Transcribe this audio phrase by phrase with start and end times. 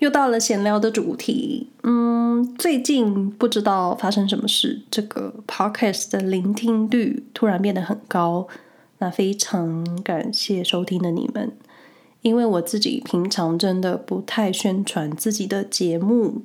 [0.00, 8.48] 又到了闲聊的主题，嗯，最近不知道发生什么事，这个 podcast 的聆听率突然变得很高，
[8.98, 11.52] 那非常感谢收听的你们，
[12.22, 16.40] 因为我自己平常真的不太宣传自己的节目，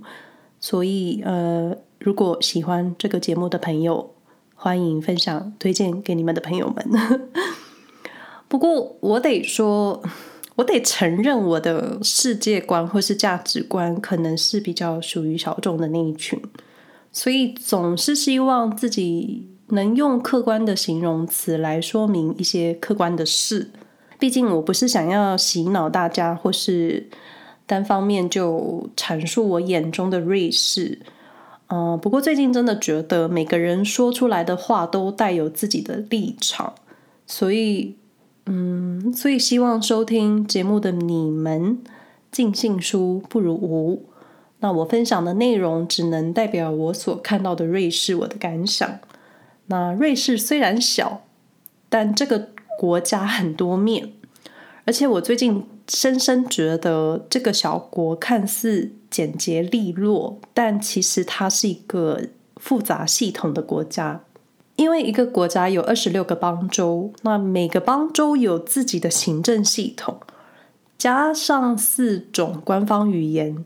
[0.60, 4.12] 所以呃，如果喜欢这个节目的朋友，
[4.54, 7.30] 欢迎分享推荐给你们的朋友们。
[8.50, 10.04] 不过我得说。
[10.56, 16.42] 我得承认，我的世界观或是价值观可能是比较属于小众的那一群，
[17.12, 23.70] 所以总是希望自己能用客观的形容词来说明一些客观的事。
[24.18, 27.10] 毕竟我不是想要洗脑大家，或是
[27.66, 31.00] 单方面就阐述我眼中的瑞士。
[31.68, 36.76] 嗯，不过最近真的觉得每个人说出来的话都带有自己的立场，
[37.28, 37.98] 所以。
[38.46, 41.80] 嗯，所以希望收听节目的你们
[42.32, 44.06] 尽信书不如无。
[44.60, 49.00] 那我分享的内容只能代表我所看到的瑞士，我的感想。
[49.68, 51.24] 那瑞士虽然小，
[51.90, 54.14] 但这个国家很多面，
[54.86, 62.22] 而且我最近深深觉得这个小国看似简洁利落，但其实它是一个
[62.58, 64.22] 复杂系统的国家。
[64.76, 70.20] 因为一个国家有二十六个邦州，那每个邦州有自己的行政系统，
[70.98, 73.64] 加上四种官方语言，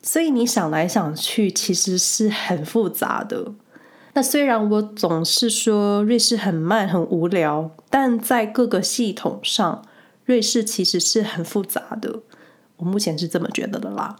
[0.00, 3.52] 所以你想来想去，其实是很复杂的。
[4.12, 9.84] 那虽然我总是说瑞士很慢、很无聊，但在各个系统上，
[10.24, 12.20] 瑞士其实是很复杂的。
[12.76, 14.14] 我目前是这么觉得的啦。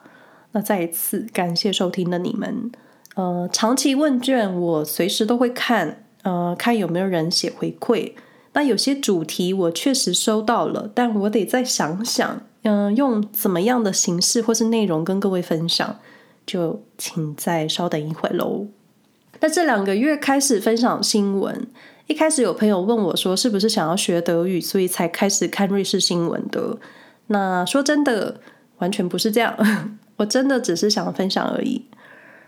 [0.51, 2.73] 那再一次感谢收听的你们，
[3.15, 6.04] 呃，长期问卷我随时都会看。
[6.25, 8.13] 呃，看有没有人写回馈。
[8.53, 15.99] 那有些主题我确实收到了，但我得再想想，嗯、用怎么样的形式或是内容跟各位分享，
[16.47, 18.67] 就请再稍等一会喽。
[19.41, 21.67] 那这两个月开始分享新闻，
[22.07, 26.79] 一开始有朋友问我说，是不是想要学德语，所以才开始看瑞士新闻的？
[27.27, 28.41] 那说真的，
[28.79, 29.55] 完全不是这样，
[30.17, 31.85] 我真的只是想分享而已。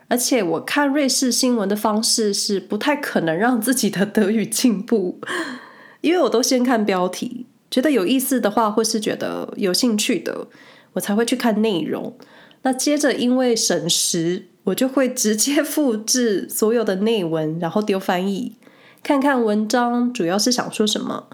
[0.09, 5.21] 而且我看瑞士新闻的方式是不太可能让自己的德语进步，
[6.01, 10.47] 因为我都先看标题，觉得有意思的话或是觉得有兴趣的，
[10.93, 12.17] 我才会去看内容。
[12.63, 18.57] 那接着因为省时，我就会直接复制所有的内文，然后丢翻译，
[19.03, 21.29] 看看文章主要是想说什么。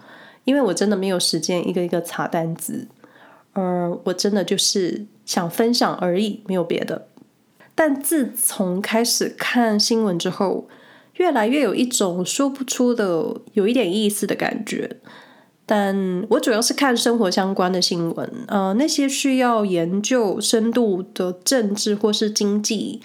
[0.45, 2.89] 因为我真的没有时间一个一个查单词，
[3.53, 7.07] 嗯，我真的就是想分享而已，没有别的。
[7.75, 10.69] 但自从开始看新闻之后，
[11.17, 14.99] 越来越有一种说不出的、有一点意思的感觉。
[15.65, 23.01] 但我主要是看生活相关的新闻，呃，那些需要研究深度的政治或是经济，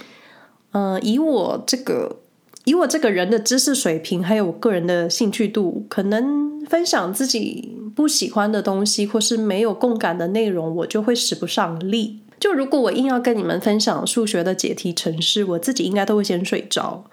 [0.71, 2.17] 呃，以我这个
[2.65, 12.19] 以我这个人的知识水平，还有我个人的兴趣度，可能分享自己不喜欢的东西或是没有共感的内容，我就会使不上力。
[12.39, 17.05] 就如果我硬要跟你们分享数学的解题程式，我自己应该都会先睡着。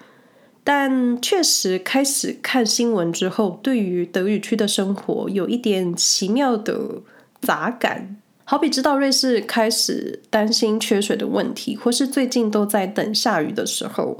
[0.63, 7.01] 但确实开始看新闻之后，对于德语区的生活有一点奇妙的
[7.41, 8.17] 杂感。
[8.43, 14.17] 好比知道瑞士开始担心缺水的问题，或是最近都在等下雨的时候，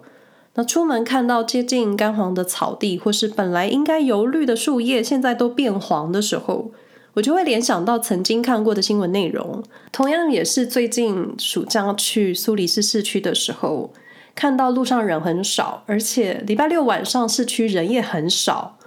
[0.56, 6.72] 那出门看到接近干黄的草地，或是本来应该油绿的树叶，现在都变黄的时候。
[7.16, 13.94] 我就会联想到曾经看过的新闻内容，同样也是最近暑假去苏黎世市区的时候，
[14.36, 18.78] 看到路上人很少，而且礼拜六晚上市区人也很少，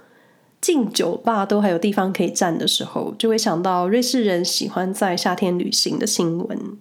[0.61, 6.77] 进酒吧都还有地方可以站的时候，就会想到瑞士人喜欢在夏天旅行的新闻。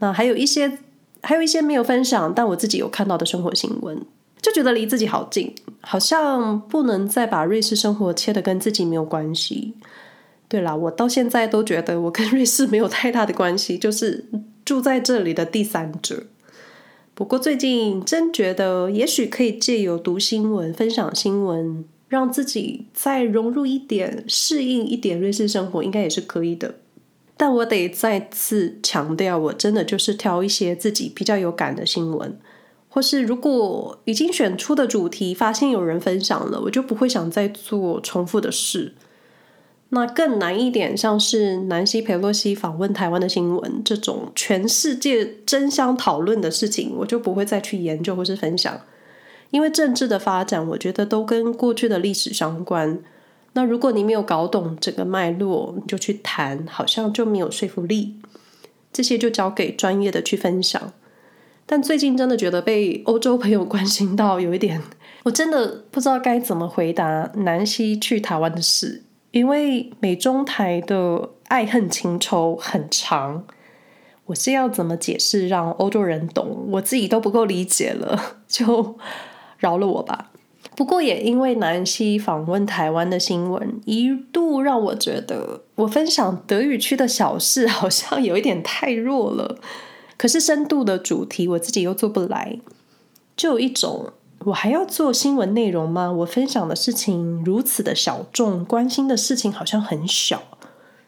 [0.00, 0.78] 那还有一些，
[1.22, 4.04] 还有一些没有分享，但我自己有看到的生活新闻，
[4.42, 9.72] 就觉得离自己好近，好像不能再把瑞士生活切得跟自己没有关系。
[10.48, 14.24] 对啦，我到现在都觉得我跟瑞士没有太大的关系，就是
[14.64, 16.24] 住在这里的第三者。
[17.14, 26.76] 不过最近真觉得，也许可以借由读新闻、分享新闻，让自己再融入一点、适应一点瑞士生活，应该也是可以的。
[27.36, 32.38] 但我得再次强调，我真的就是挑一些自己比较有感的新闻，
[32.88, 38.94] 或是如果已经选出的主题，发现有人分享了，我就不会想再做重复的事。
[39.90, 48.78] 那更难一点，像是南希·裴洛西访问台湾的新闻这种全世界争相讨论的事情，我就不会再去研究或是分享，
[49.50, 53.00] 因为政治的发展，我觉得都跟过去的历史相关。
[53.54, 58.16] 那如果你没有搞懂整个脉络，你就去谈，好像就没有说服力。
[58.92, 60.92] 这些就交给专业的去分享。
[61.64, 64.82] 但最近真的觉得被欧洲朋友关心到有一点，
[65.24, 73.44] 我真的不知道该怎么回答南希去台湾的事，因为美中台的爱恨情仇很长，
[74.26, 76.66] 我是要怎么解释让欧洲人懂？
[76.72, 78.96] 我自己都不够理解了， 就
[79.58, 80.30] 饶了我吧。
[80.76, 89.58] 不过也因为南希访问台湾的新闻，一度让我觉得我分享德语区的小事好像有一点太弱了。
[90.16, 92.58] 可是深度的主题我自己又做不来，
[93.36, 94.12] 就有一种
[94.46, 96.10] 我还要做新闻内容吗？
[96.10, 100.42] 我分享的事情如此的小众，关心的事情好像很小，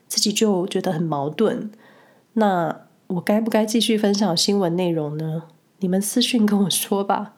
[0.06, 1.70] 自己就觉得很矛盾。
[2.34, 5.44] 那我该不该继续分享新闻内容呢？
[5.78, 7.34] 你们私讯跟我说吧。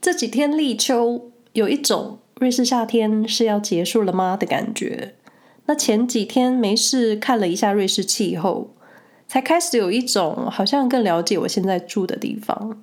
[0.00, 1.30] 这几天立秋。
[1.52, 5.14] 有一种瑞士夏天是要结束了吗的感觉。
[5.64, 8.74] 那前几天没事看了一下瑞士气候，
[9.26, 12.82] 才开始有一种好像更了解我现在住的地方。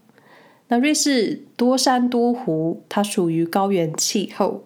[0.69, 4.63] 那瑞士多山多湖，它属于高原气候。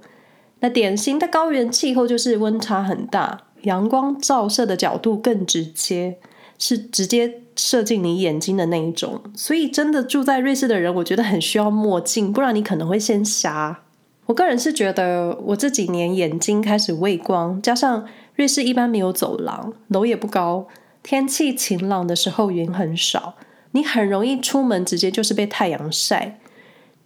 [0.60, 6.18] 那典型的高原气候就是温差很大，阳光照射的角度更直接，
[6.58, 9.22] 是直接射进你眼睛的那一种。
[9.36, 13.82] 所以真的住在瑞士的人，我觉得很需要墨镜，不然你可能会先瞎。
[14.26, 18.06] 我个人是觉得，我这几年眼睛开始畏光，加上
[18.36, 20.68] 瑞士一般没有走廊，楼也不高，
[21.02, 23.36] 天气晴朗的时候云很少，
[23.78, 26.40] 你很容易出门直接就是被太阳晒。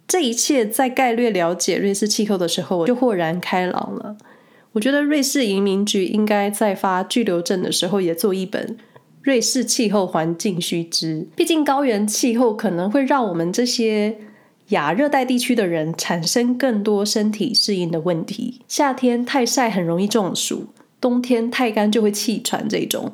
[0.08, 4.16] 这一切在概略了解瑞士气候的时候，就豁然开朗了。
[4.72, 8.66] 我觉得瑞士移民局应该在发居留证的时候也做一本
[9.22, 14.16] 《瑞士气候环境须知》，毕竟高原气候可能会让我们这些。
[14.68, 23.12] 亚热带地区的人产生更多身体适应的问题，夏天太晒很容易中暑，冬天太干就会气喘这种。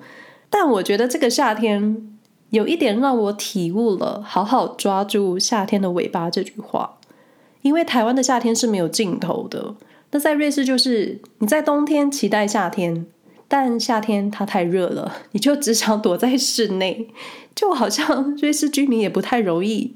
[0.49, 2.18] 但我觉得这个夏天
[2.51, 6.99] 有一点让我体悟了“好好抓住夏天的尾巴”这句话，
[7.63, 9.75] 因为台湾的夏天是没有尽头的。
[10.11, 13.05] 那在瑞士就是你在冬天期待夏天，
[13.47, 17.09] 但夏天它太热了， 你就只想躲在室内，
[17.55, 19.95] 就好像瑞士居民也不太容易。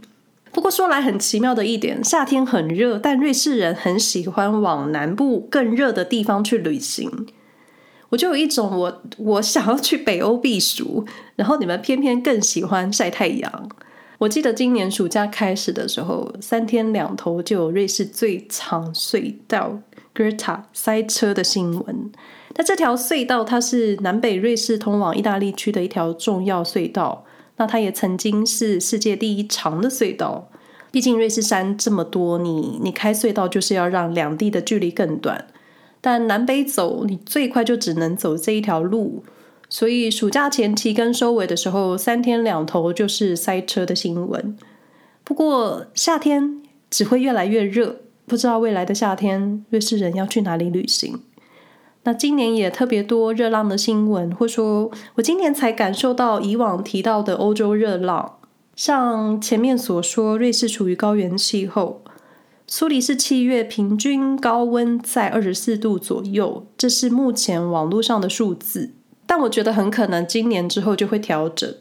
[0.53, 7.27] 不过说来很奇妙的一点，夏天很热，但瑞士人很喜欢往南部更热的地方去旅行。
[8.13, 13.69] 我就有一种我我想要去北欧避暑，然后你们偏偏更喜欢晒太阳。
[14.19, 19.81] 我记得今年暑假开始的时候，三天两头就有瑞士最长隧道
[20.15, 22.13] Greta 塞车的新闻。
[22.55, 27.25] 那这条隧道它是南北瑞士通往意大利区的一条重要隧道。
[27.57, 30.51] 那它也曾经是世界第一长的隧道，
[30.91, 35.47] 毕竟瑞士山这么多，你你开隧道就是要让两地的距离更短。
[36.03, 39.25] 但南北走，你最快就只能走这一条路，
[39.71, 44.59] 所以暑假前期跟收尾的时候，三天两头就是塞车的新闻。
[45.23, 46.61] 不过夏天
[46.91, 51.21] 只会越来越热，不知道未来的夏天瑞士人要去哪里旅行。
[52.03, 58.39] 那今年也特别多热浪的新闻，或说我今年才感受到以往提到的欧洲热浪。
[58.75, 62.03] 像前面所说，瑞士处于高原气候，
[62.75, 68.95] 苏黎世七月平均高温在二十四度左右，这是目前网络上的数字。
[69.27, 71.75] 但我觉得很可能今年之后就会调整。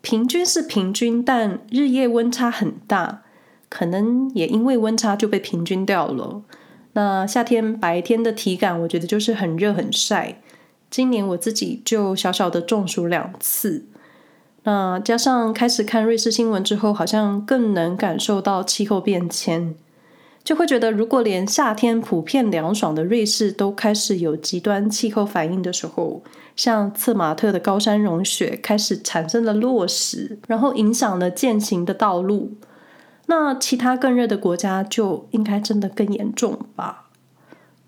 [0.00, 3.20] 平均是平均，但日夜温差很大，
[3.68, 6.40] 可能也因为温差就被平均掉了。
[6.94, 10.40] 那夏天白天的体感，我觉得就是很热很晒。
[10.88, 13.84] 今年我自己就小小的中暑两次。
[14.62, 19.74] 那加上开始看瑞士新闻之后，好像更能感受到气候变迁，
[20.44, 26.22] 就会觉得如果连夏天普遍凉爽的瑞士都开始有极端气候反应的时候，
[26.54, 32.52] 像策马特的高山融雪开始产生了落石，然后影响了健行的道路。
[33.26, 37.08] 那其他更热的国家就应该真的更严重吧？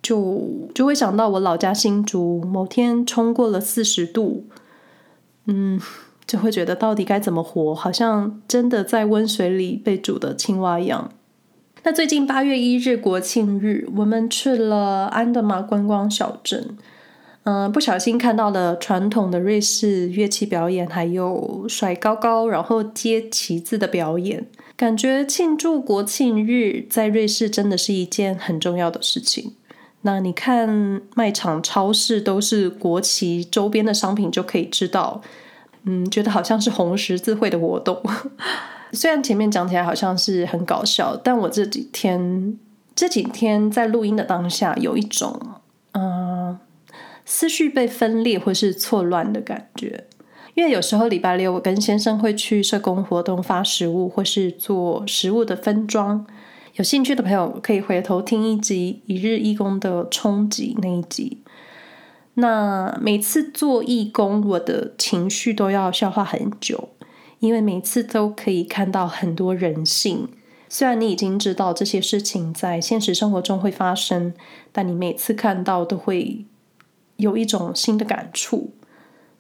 [0.03, 4.47] 就就会想到我老家新竹，某天冲过了四十度，
[5.45, 5.79] 嗯，
[6.27, 7.75] 就会觉得到底该怎么活？
[7.75, 11.11] 好像真的在温水里被煮的青蛙一样。
[11.87, 16.77] 那最近八月一日国庆日，我们去了安德玛观光小镇。
[17.45, 24.45] 嗯，不小心看到了传统的瑞士乐器表演，还有甩高高然后接旗子的表演，
[24.77, 29.53] 感觉庆祝国庆日在瑞士真的是一件很重要的事情。
[30.03, 35.23] 那你看卖场、超市都是国旗周边的商品，就可以知道，
[35.85, 38.03] 嗯，觉得好像是红十字会的活动。
[38.97, 42.59] 虽然前面讲起来好像是很搞笑，但我这几天
[42.95, 45.41] 这几天在录音的当下，有一种
[45.93, 46.59] 嗯。
[47.29, 50.05] 思绪被分裂或是错乱的感觉，
[50.55, 56.25] 因为有时候礼拜六我跟先生会去社工活动发食物，或是做食物的分装。
[56.75, 61.43] 有兴趣的朋友可以回头听一集一日义工的冲击那一集。
[62.35, 66.91] 那每次做义工，我的情绪都要消化很久，
[67.39, 70.29] 因为每次都可以看到很多人性。
[70.69, 74.35] 虽然你已经知道这些事情在现实生活中会发生，
[74.73, 76.45] 但你每次看到都会
[77.17, 78.71] 有一种新的感触。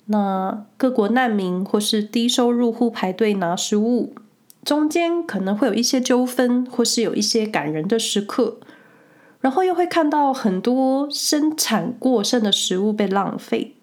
[0.06, 4.14] 那各国难民或是低收入户排队拿食物，
[4.64, 8.58] 中间可能会有一些纠纷，或是有一些感人的时刻。
[9.40, 13.75] 然后又会看到很多生产过剩的食物被浪费，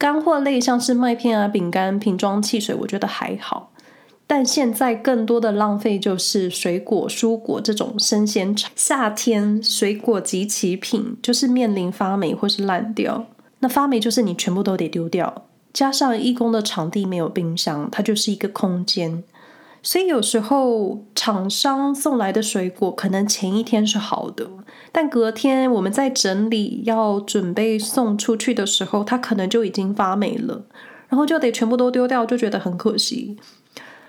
[0.00, 3.70] 干货类像是麦片啊、饼干、瓶装汽水，我觉得还好。
[4.26, 8.56] 但现在更多的浪费就是水果、蔬果这种生鲜。
[8.74, 13.26] 夏天水果及其品就是面临发霉或是烂掉，
[13.58, 15.44] 那发霉就是你全部都得丢掉。
[15.74, 19.22] 加上义工的场地没有冰箱，它就是一个空间。
[19.82, 24.46] 所以有时候厂商送来的水果可能前一天是好的，
[24.92, 30.66] 但隔天我们在整理要准备送出去的时候，它可能就已经发霉了，
[31.08, 33.38] 然后就得全部都丢掉，就觉得很可惜，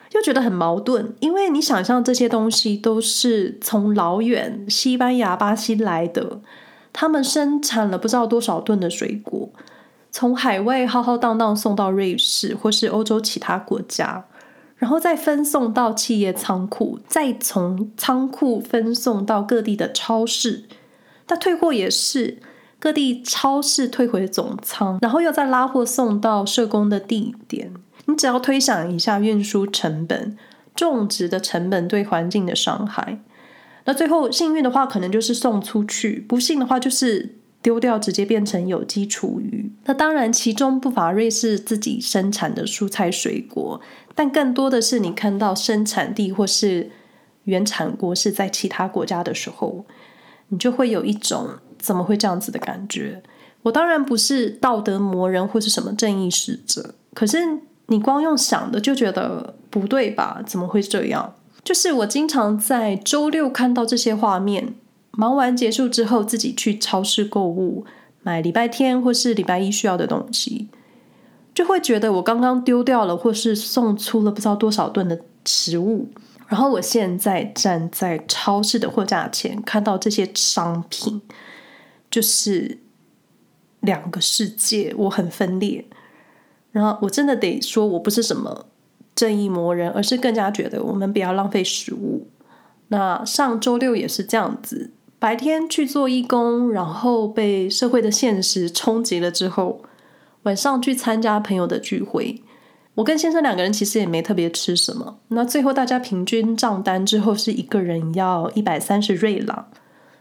[0.09, 1.15] 就觉得很矛盾。
[1.21, 6.41] 因为你想象这些东西都是从老远西班牙、巴西来的，
[6.91, 9.49] 他们生产了不知道多少吨的水果，
[10.11, 14.25] 从海外浩浩荡荡送到瑞士或是欧洲其他国家。
[14.81, 20.63] 然后再分送到企业仓库，再从仓库分送到各地的超市。
[21.27, 22.39] 那退货也是
[22.79, 27.71] 各地超市退回总仓，然后又再拉货送到社工的地点。
[28.05, 30.35] 你只要推想一下运输成本、
[30.73, 33.19] 种植的成本对环境的伤害。
[33.85, 39.71] 那最后幸运的话，可能就是送出去；不幸的话，就是丢掉，直接变成有机厨余。
[39.85, 43.79] 那当然，其中不乏瑞士自己生产的蔬菜水果。
[44.15, 46.91] 但更多的是，你看到生产地或是
[47.43, 49.85] 原产国是在其他国家的时候，
[50.49, 51.47] 你就会有一种
[51.79, 53.21] 怎么会这样子的感觉。
[53.63, 57.37] 我当然不是道德魔人或是什么正义使者，可是
[57.87, 60.41] 你光用想的就觉得不对吧？
[60.45, 61.35] 怎么会这样？
[61.63, 64.73] 就是我经常在周六看到这些画面，
[65.11, 67.85] 忙完结束之后自己去超市购物，
[68.23, 70.69] 买礼拜天或是礼拜一需要的东西。
[71.53, 76.07] 就会觉得我刚刚丢掉了，或是送出了不知道多少吨的食物，
[76.47, 81.21] 然后我现在站在超市的货架前，看到这些商品，
[82.09, 82.79] 就是
[83.81, 85.85] 两个世界，我很分裂。
[86.71, 88.67] 然后我真的得说，我不是什么
[89.13, 92.29] 正义魔人，而是更加觉得我们不要浪费食物。
[92.87, 94.91] 那上周六也是这样子，
[95.21, 99.83] 白天去做义工，然后被社会的现实冲击了之后。
[100.41, 102.41] 晚上去参加朋友的聚会，
[102.95, 105.19] 我跟先生两个人其实也没特别吃什么。
[105.27, 109.67] 那最后大家平均账单之后是一个人要一百三十瑞郎，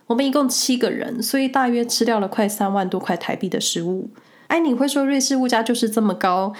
[0.06, 4.10] 我们一共七个人，所以大约吃掉了快三万多块台币的食物。
[4.48, 6.52] 哎，你会说瑞士物价就是这么高，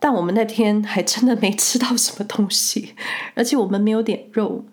[0.00, 2.96] 但我们那天还真的没吃到什么东西，
[3.36, 4.64] 而且我们没有点肉，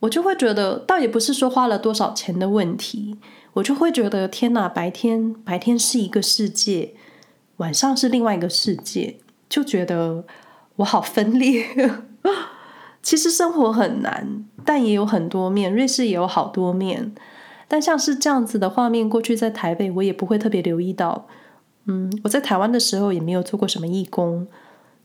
[0.00, 3.18] 我就会觉得倒也不是说花了多少钱的问题，
[3.54, 6.94] 我就会觉得天哪，白天白天是一个世界。
[7.58, 10.24] 晚上是另外一个世界，就觉得
[10.76, 11.66] 我好分裂。
[13.02, 15.70] 其实生活很难，但也有很多面。
[15.70, 17.14] 瑞士也有好多面，
[17.68, 21.26] 但像是这样子的画面，过去在台北我也不会特别留意到。
[21.84, 24.46] 嗯，我在台湾的时候也没有做过什么义工，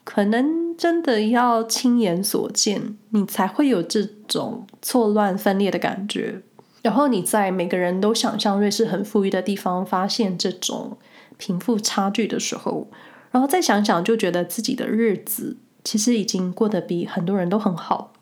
[0.06, 6.42] 可能真的要亲眼所见，你才会有这种错乱分裂的感觉。
[6.82, 10.98] 然后你在每个人都想象瑞士很富裕的地方，发现这种。
[11.38, 12.88] 贫富差距的时候，
[13.30, 18.14] 然后再想想，就觉得自己的日子其实已经过得比很多人都很好。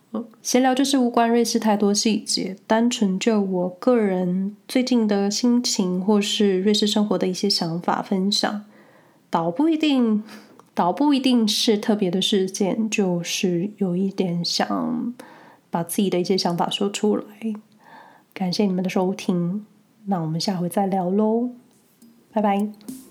[0.42, 8.66] 闲聊就是无关瑞士太多细节，单纯就我个人最近的心情或是瑞士生活的一些想法分享，
[9.30, 10.24] 倒不一定，
[10.74, 15.13] 倒不一定是特别的事件，就是有一点想
[15.70, 17.24] 把自己的一些想法说出来。
[18.34, 19.65] 感谢你们的收听，
[20.06, 21.51] 那我们下回再聊喽，
[22.32, 23.02] 拜拜。